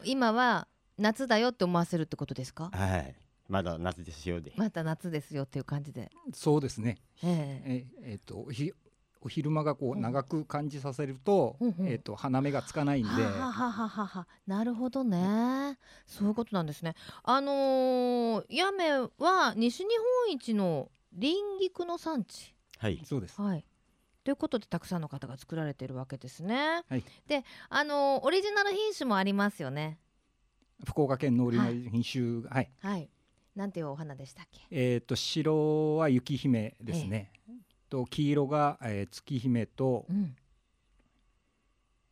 [0.03, 2.69] 今は夏だよって思わせるってことですか？
[2.73, 3.15] はい。
[3.47, 4.51] まだ夏ですよで。
[4.57, 6.97] また夏ですよっていう感じで、そうですね。
[7.23, 7.85] ええ。
[8.03, 8.73] ええっとおひ
[9.21, 11.87] お昼間がこう長く感じさせると、うんうん。
[11.87, 14.27] えっと花芽がつかないんで、はははははは。
[14.47, 15.77] なるほどね。
[16.07, 16.95] そういうことなんですね。
[17.23, 19.85] あのー、八女は西日
[20.27, 22.55] 本一の林菊の産地。
[22.77, 23.01] はい。
[23.05, 23.41] そうです。
[23.41, 23.65] はい。
[24.23, 27.03] ということでたくさんの方が作られてるわけですね、はい。
[27.27, 29.97] であのーオリジナル品種もありますよね。
[30.85, 32.71] 福岡県農林の品種が、はい。
[32.79, 33.09] はい。
[33.55, 34.61] なんていうお花でしたっけ？
[34.69, 37.31] えっと白は雪姫ですね。
[37.89, 40.35] と黄色が、えー、月姫と、うん。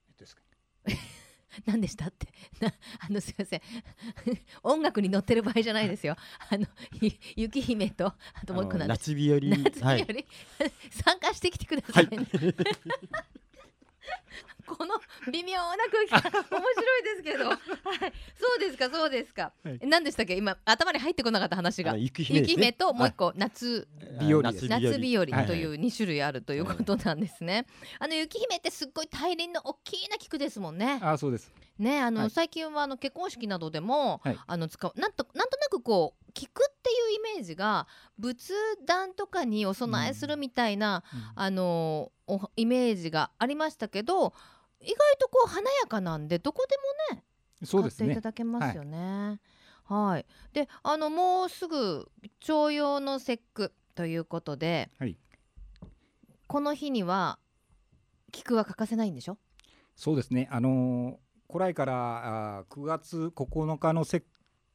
[0.10, 0.42] えっとですか？
[1.66, 2.28] 何でしたって？
[2.60, 2.68] な
[3.00, 3.62] あのすいません。
[4.64, 6.16] 音楽に乗ってる場合じゃないですよ。
[6.50, 6.68] あの
[7.02, 9.12] ゆ雪姫とあともう一個なんです。
[9.12, 9.40] 夏日和。
[9.40, 10.06] 夏はいよ。
[10.10, 10.26] り、
[10.92, 12.18] 参加してきてくださいね、
[14.68, 14.96] この
[15.32, 16.32] 微妙な空気。
[16.32, 17.60] が 面白いですけど、はい、
[18.36, 19.80] そうですかそうですか、はい。
[19.84, 20.36] 何でしたっけ？
[20.36, 21.96] 今頭に入ってこなかった話が。
[21.96, 22.48] 雪姫ね。
[22.48, 23.88] 雪姫ともう一個夏。
[24.20, 24.68] 日和夏
[25.00, 25.46] 日和はい。
[25.48, 27.66] という2種類あるということなんですね。
[28.00, 31.00] あの雪姫ってすっごい大輪の大きな菊ですもんね。
[31.02, 31.52] あ、そうです。
[31.80, 32.30] ねあの、はい。
[32.30, 34.40] 最近はあの結婚式などでも、はい。
[34.46, 38.54] あの使うなんとなんとなくこう菊っていうイメージが仏
[38.86, 41.04] 壇とかにお供えするみたいな、
[41.36, 44.34] あのおイメージがありましたけど
[44.82, 46.76] 意外とこう華やかなんでどこで
[47.16, 47.22] も
[47.64, 48.08] そうですね。
[48.08, 48.30] 買っていた。
[48.30, 49.40] だけますよね。
[49.86, 52.12] はい、であのもうすぐ
[52.42, 55.18] 重陽の節句ということで、はい。
[56.46, 57.40] この日には
[58.32, 59.38] 菊は欠かせないんでしょ？
[59.96, 60.48] そうですね。
[60.52, 61.16] あのー
[61.50, 64.26] 古来からあー9月9日の節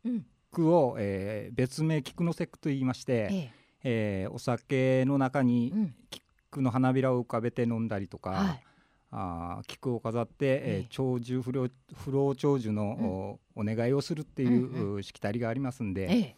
[0.04, 0.26] うん。
[0.50, 3.52] 句を、えー別名菊の節句と言いまして、ええ。
[3.84, 5.94] えーお酒の中にうん。
[6.10, 8.64] 菊の花びらを浮かべて飲んだりとか、はい
[9.12, 16.36] あー菊を飾って、ええー長寿不老不老長寿の、おお願いをするっていう、うんうしきたりがありますんで、ええ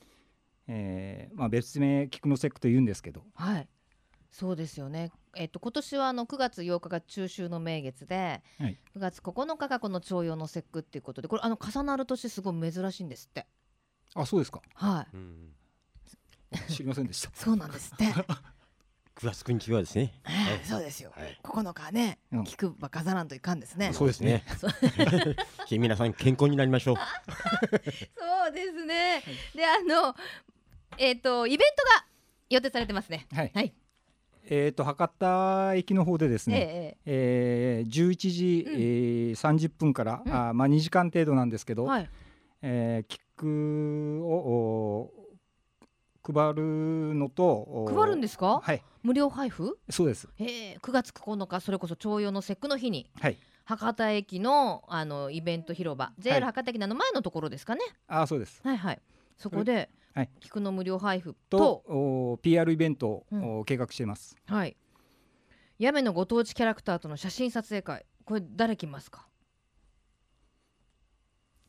[0.67, 3.69] えーまあ、別名菊の節句と言うんですけど、はい
[4.31, 5.13] そうですよね。
[5.37, 13.47] えっと今年はあの9月8日が中秋の名月で、はい9月9日がこの重陽の節句っていうことでこれあの重なる年すごい珍しいんですって。
[14.15, 15.17] あそうですかはい。
[15.17, 15.55] うん
[16.69, 17.31] 知りませんでした。
[17.35, 18.07] そうなんですって。
[19.17, 20.13] 9月9日はですね。
[20.27, 21.13] ええそうですよ。
[21.15, 21.39] はい。
[21.43, 23.93] 9日はね、うん菊ば飾らんといかんですね。
[23.93, 24.45] そうですね。
[25.71, 26.97] 皆さん健康になりましょう。
[28.19, 29.23] そうですね。
[29.55, 30.15] であの
[30.99, 31.65] えっ、とイベント
[32.01, 32.07] が
[32.51, 33.27] 予定されてますね。
[33.33, 33.53] はい。
[33.55, 33.73] はい。
[34.47, 42.11] えっ、と博多駅の方でですええね、ええー、11時、うんえー、30分から、うんあーまあ2時間程度なんですけど、えはい。
[42.63, 44.44] えー、菊をお
[46.33, 48.61] 配るのとお配るんですか？
[48.63, 48.83] はい。
[49.03, 49.79] 無料配布？
[49.91, 50.29] そうです。
[50.39, 53.37] ええ9月9日それこそ重陽の節句の日にはい。
[53.67, 56.13] 博多駅のあのイベント広場。
[56.19, 57.81] JR 博多駅の前のところですかね？
[58.09, 58.61] あーそうです。
[58.65, 59.01] はいはい。
[59.37, 60.31] そこで、はい。
[60.41, 64.37] 菊の無料配布ととお PR イベントを、計画しています。
[64.47, 64.77] はい。
[65.81, 68.07] 八女のご当地キャラクターとの写真撮影会。
[68.25, 69.27] これ誰来ますか？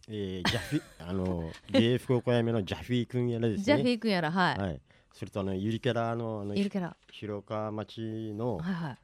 [0.07, 3.63] えー、ジャフィ あの JA 福岡やめのジャフィー君やらですね。
[3.63, 4.81] ジャフィー君やらはい、はい。
[5.13, 6.95] それとあのゆりキャラのあのいるキャラ。
[7.11, 8.97] 広川町のはいはい。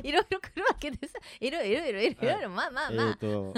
[0.08, 1.14] いろいろ来るわけです。
[1.40, 2.48] いろいろいろいろいろいろ、はい。
[2.48, 3.06] まあまあえまあ。
[3.14, 3.54] ー、と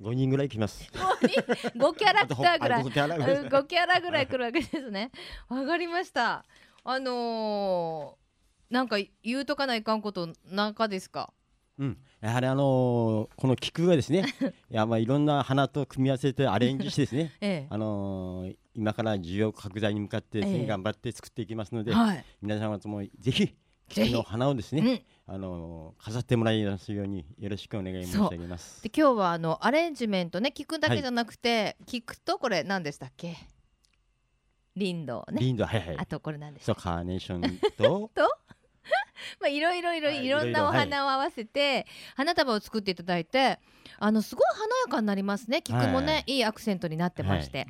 [0.00, 0.90] 5人ぐらい来ます。
[0.92, 2.80] 5キャラクターぐらい。
[2.82, 3.36] あと5キャラぐらい。
[3.36, 5.10] うん5キャラぐらい来るわけですね。
[5.48, 6.44] わかりました。
[6.84, 8.25] あのー、
[8.70, 11.32] なんか言うとかないかんことなんかですか？
[11.78, 14.24] うん、やはりあのーこの菊がですね。
[14.70, 17.32] いやまあいろんな花と組み合わせてアレンジしてですね。
[17.40, 17.66] ええ。
[17.70, 22.24] あのー今から需要拡大に向かってですね、ええ頑張って作っていきますので、はい。
[22.42, 23.54] 皆様ともぜひ
[23.88, 25.34] 菊の花をですね、うん。
[25.34, 28.82] あのー飾ってもらいますようによろしくお願い申し上げます。
[28.82, 33.36] で今日はあのアレンジメントね聞くだけじゃなくて、聞くとこれ何でしたっけ？
[34.76, 35.40] リンドウね。
[35.40, 35.98] リンドはいはい。
[35.98, 36.06] あ。
[36.06, 38.10] とこれ何でしたそうカーネーションと？
[39.40, 41.86] まあいろいろいろはいいろんなお花を合わせて
[42.16, 43.58] 花束を作っていただいて
[43.98, 45.62] あのすごい華やかになりますね。
[45.62, 47.66] 菊もね、はいい、いアクセントになってまして、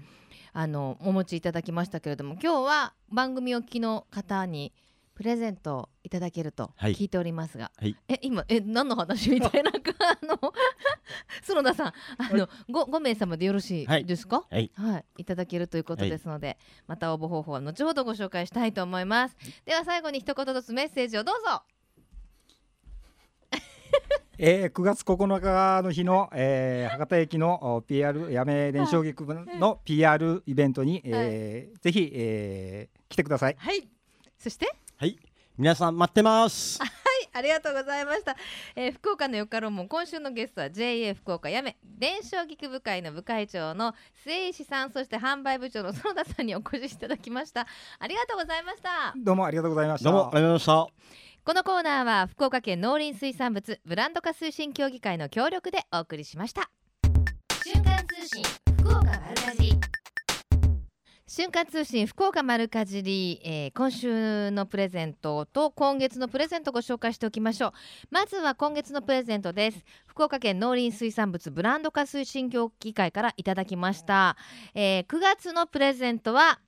[0.53, 4.73] あのお持ちいただきましたけれども今日は番組お聞きの方に
[5.17, 6.95] プレゼントをいただけるとはい。
[6.95, 7.97] 聞いておりますが、はい。
[8.07, 10.53] え今え何の話みたいな あの
[11.43, 11.93] 園田さんあ
[12.37, 14.45] の、ご5名様でよろしいですか？
[14.51, 14.71] はい。
[14.75, 19.37] はい、いただけるということですので、また応募方法は後ほどご紹介したいと思います。
[19.65, 21.63] では最後に一言ずつメッセージをどうぞ。
[24.39, 33.57] えー、9月9日の日の、えー、博多駅のお PR やめ伝承劇の PR イベントに、えーぜひ、えー来てください。
[33.57, 33.89] はい。
[34.37, 34.67] そして、
[34.99, 35.19] はい
[35.59, 36.81] 皆さん待ってます。
[36.81, 36.91] はい、
[37.35, 38.35] ありがとうございました。
[38.75, 43.95] えー福岡のよかろうもん今週のゲストは JA 福岡やめ伝承劇部会の部会長の
[44.25, 47.67] 末石さん、そして販売部長の園田さんにお越しいただきました。
[47.99, 49.13] ありがとうございました。
[49.15, 50.11] どうもありがとうございました。
[50.11, 51.43] どうもありがとうございました。
[51.45, 56.71] このコーナーは福岡県農林水産物ブランド化推進協議会の協力でお送りしました。
[57.63, 58.43] 瞬間通信
[58.79, 59.81] 福岡丸かじり
[61.29, 67.73] 瞬間通信福岡丸かじり、えー今週のプレゼントと今月のプレゼントをご紹介しておきましょう。
[68.13, 69.85] まずは今月のプレゼントです。
[70.07, 74.37] 福岡県農林水産物ブランド化推進協議会からいただきました、
[74.73, 76.61] えー9月のプレゼントは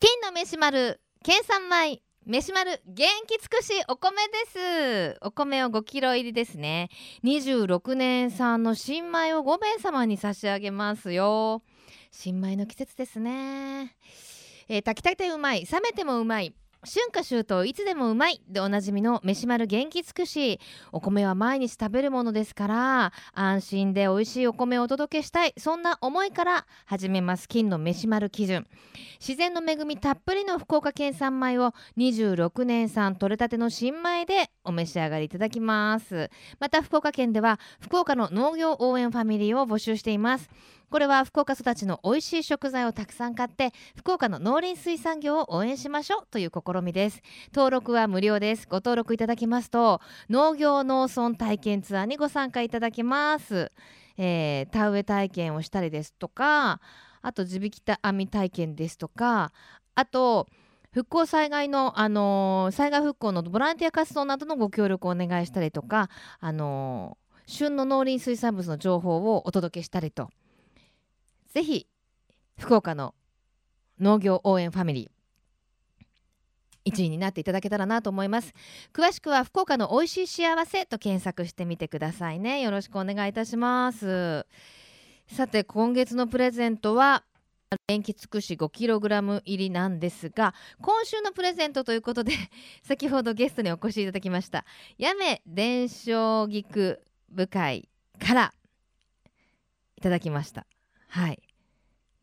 [0.00, 4.16] 金の飯丸県産米飯丸元気尽くしお米
[4.50, 5.18] です。
[5.20, 6.88] お米を5キロ入りですね。
[7.22, 11.62] 26年産の新米を5名様に差し上げますよ。
[12.16, 13.96] 新米の季節ですね、
[14.68, 16.54] えー炊きたてうまい冷めてもうまい
[16.84, 20.60] 春夏秋冬いつでもうまいでおなじみの飯丸元気尽くし
[20.92, 28.66] お米は毎日食べるものですから安心で美味しいお米をお届けしたいそんな思いから始めます金の飯丸基準。
[29.18, 36.30] 自然の恵みたっぷりの福岡県産米を26年産取れたての新米でお召し上がりいただきます。
[36.60, 40.50] また福岡県では福岡の農業応援ファミリーを募集しています。
[40.94, 47.20] これは福岡育ちの美味しい食材をたくさん買って福岡の農林水産業を応援しましょうという試みです。
[47.52, 48.68] 登録は無料です。
[48.70, 53.72] ご登録いただきますと農業農村体験ツアーにご参加いただけます、
[54.18, 56.80] えー田植え体験をしたりですとか
[57.22, 59.50] あと地引き編み体験ですとか
[59.96, 60.46] あと
[60.92, 70.30] 復興災害の、あのー災害復興のボランティア活動などのご協力をお願いしたりとか、あのー旬の農林水産物の情報をお届けしたりと
[71.54, 71.86] ぜひ
[72.58, 73.14] 福岡の
[74.00, 76.04] 農業応援ファミリー
[76.84, 78.52] 一位になっていただけたらなと思います。
[78.92, 82.60] 詳しくは福岡の美味しい幸せと検索してみてくださいね。
[82.60, 84.46] よろしくお願いいたします。
[85.28, 87.24] さて今月のプレゼントは
[87.88, 92.32] 元気尽くし 5kg 入りなんですが今週のプレゼントということで
[92.84, 94.64] 先ほどゲストにお越しいただきました
[94.98, 97.88] やめ伝承菊部会
[98.18, 98.54] から
[99.96, 100.66] いただきました。
[101.08, 101.43] はい。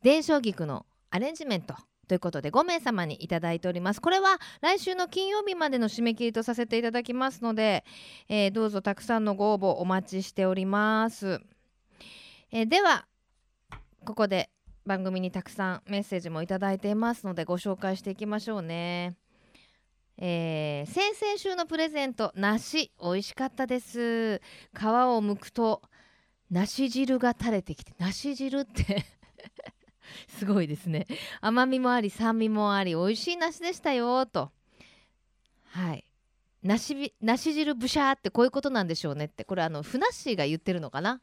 [0.03, 1.75] 伝承菊のアレンジメント
[2.07, 4.01] ということで5名様にいただいております。
[4.01, 7.85] これは来週の金曜日までの締め切りとさせていただきますので、
[8.27, 11.39] えーどうぞたくさんのご応募お待ちしております、
[12.51, 13.05] えーでは
[14.03, 14.49] ここで
[14.85, 19.15] 番組にたくさんメッセージもいただいていますのでご紹介していきましょうね。
[20.17, 24.39] えー先々週のプレゼント梨美味しかったです。
[24.39, 24.41] 皮を
[25.21, 25.81] 剥くと
[26.49, 29.05] 梨汁が垂れてきて梨汁って
[30.37, 31.07] すごいですね。
[31.41, 34.51] 甘みもあり酸味もあり美味しい梨でしたよと。
[35.65, 36.05] はい。
[36.63, 39.43] 梨梨汁ブシャーってこういうことなんでしょうねって。
[39.43, 41.15] これあのふなっしーが言ってるのかな？
[41.15, 41.19] っ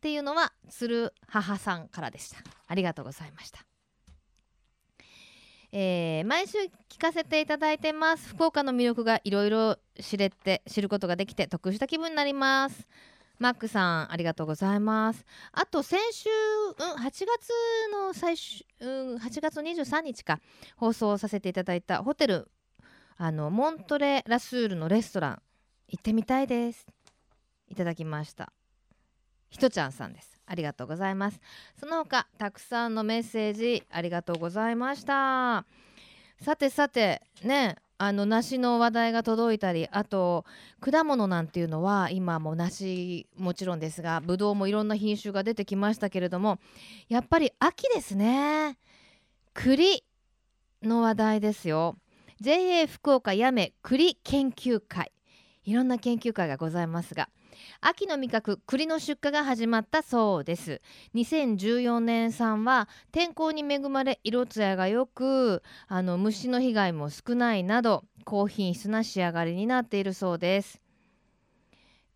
[0.00, 2.38] ていうのは鶴母さんからでした。
[2.66, 3.64] ありがとうございました。
[5.72, 6.58] えー毎週
[6.88, 8.28] 聞かせていただいてます。
[8.30, 12.86] 福岡の魅力がいろいろ知れて知ることができて得した気分になります。
[13.40, 15.24] マックさんありがとうございます。
[15.50, 17.26] あと先週、うん、8月
[17.90, 20.40] の最終、うん、8月23日か
[20.76, 22.50] 放送させていただいたホテル
[23.16, 25.42] あのモントレラスールのレストラン
[25.88, 26.86] 行ってみたいです。
[27.68, 28.52] いただきました。
[29.48, 30.38] ひとちゃんさんです。
[30.44, 31.40] ありがとうございます。
[31.78, 35.64] その他たくさんのメッセージありがとうございました。
[36.42, 40.46] さてさてねあの梨の話題が届いたりあと
[40.80, 46.58] 果物なんていうのは今も梨もちろんですがぶどうもいろんな品種が出てきましたけれども
[47.10, 48.78] やっぱり秋ですね。
[49.52, 50.02] 栗
[50.82, 51.98] の話題ですよ。
[52.40, 55.12] JA 福岡やめ栗研究会。
[55.64, 57.28] いろんな研究会がございますが
[57.80, 60.80] 秋の味覚栗の出荷が始まったそうです。
[61.14, 70.80] 2014年産は天候に恵まれ色艶が良くあの虫の被害も少ないなど高品質な仕上がりになっているそうです。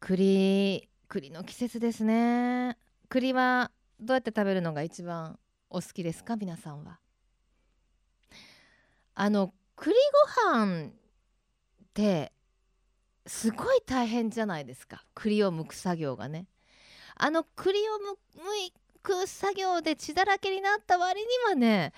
[0.01, 2.77] 栗栗の季節ですね。
[3.09, 3.71] 栗は
[4.01, 5.39] どうやって食べるのが一番
[5.71, 6.99] お好きですか皆さんは？
[9.15, 9.95] あの栗
[10.47, 10.91] ご飯っ
[11.95, 12.33] て
[13.27, 15.05] すごい大変じゃないですか。
[15.15, 16.47] 栗を剥く作業がね。
[17.17, 18.73] あの栗を剥
[19.03, 21.93] く作業で血だらけになった割にはね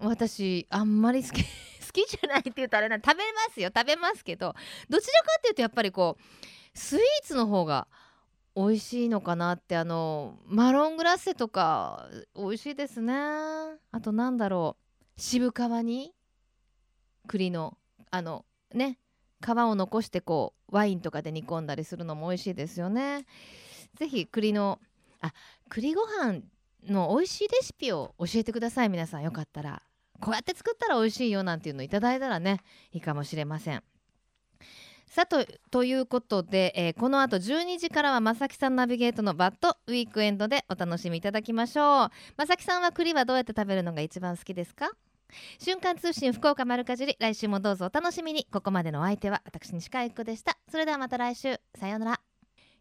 [0.00, 1.44] 私あんまり好き
[1.86, 3.70] 好きじゃないって言うとあれな食べますよ。
[3.74, 4.54] 食べますけど
[4.88, 7.88] どちらかっていうとやっぱりこうスイーツの方が
[8.54, 13.12] 美味しいのかなってあのマロングラッセとか美味しいですね。
[13.14, 14.76] あとなんだろ
[15.16, 16.14] う渋皮に
[17.26, 17.76] 栗の
[18.10, 18.99] あのね
[19.40, 23.26] 皮を残してこうワインとかで煮込んだりするのも美味しいですよね。
[23.94, 24.78] ぜひ栗の
[25.20, 25.32] あ
[25.68, 26.40] 栗ご飯
[26.88, 29.22] の美味しいレシピを教えてください皆さん。
[29.22, 29.82] よかったら。
[30.20, 32.60] こうやって作ったら美味しいよなんていうのいただいたらね
[32.92, 33.82] いいかもしれません。
[35.06, 42.10] さあとということで、えーこの後12時からはまさきさんナビゲートのバッドウィークエンドでお楽しみいただきましょう。
[42.36, 44.90] まさきさんは栗はどうやって食べるのが一番好きですか？
[45.58, 48.46] 瞬間通信福岡丸かじり来週もどうぞお楽しみに。
[48.52, 50.58] ここまでのお相手は私西川由紀子でした。
[50.70, 51.60] それではまた来週。
[51.74, 52.20] さようなら。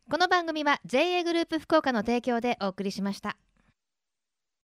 [0.09, 3.37] この番組は JA グループ福岡の提供でお送りしました。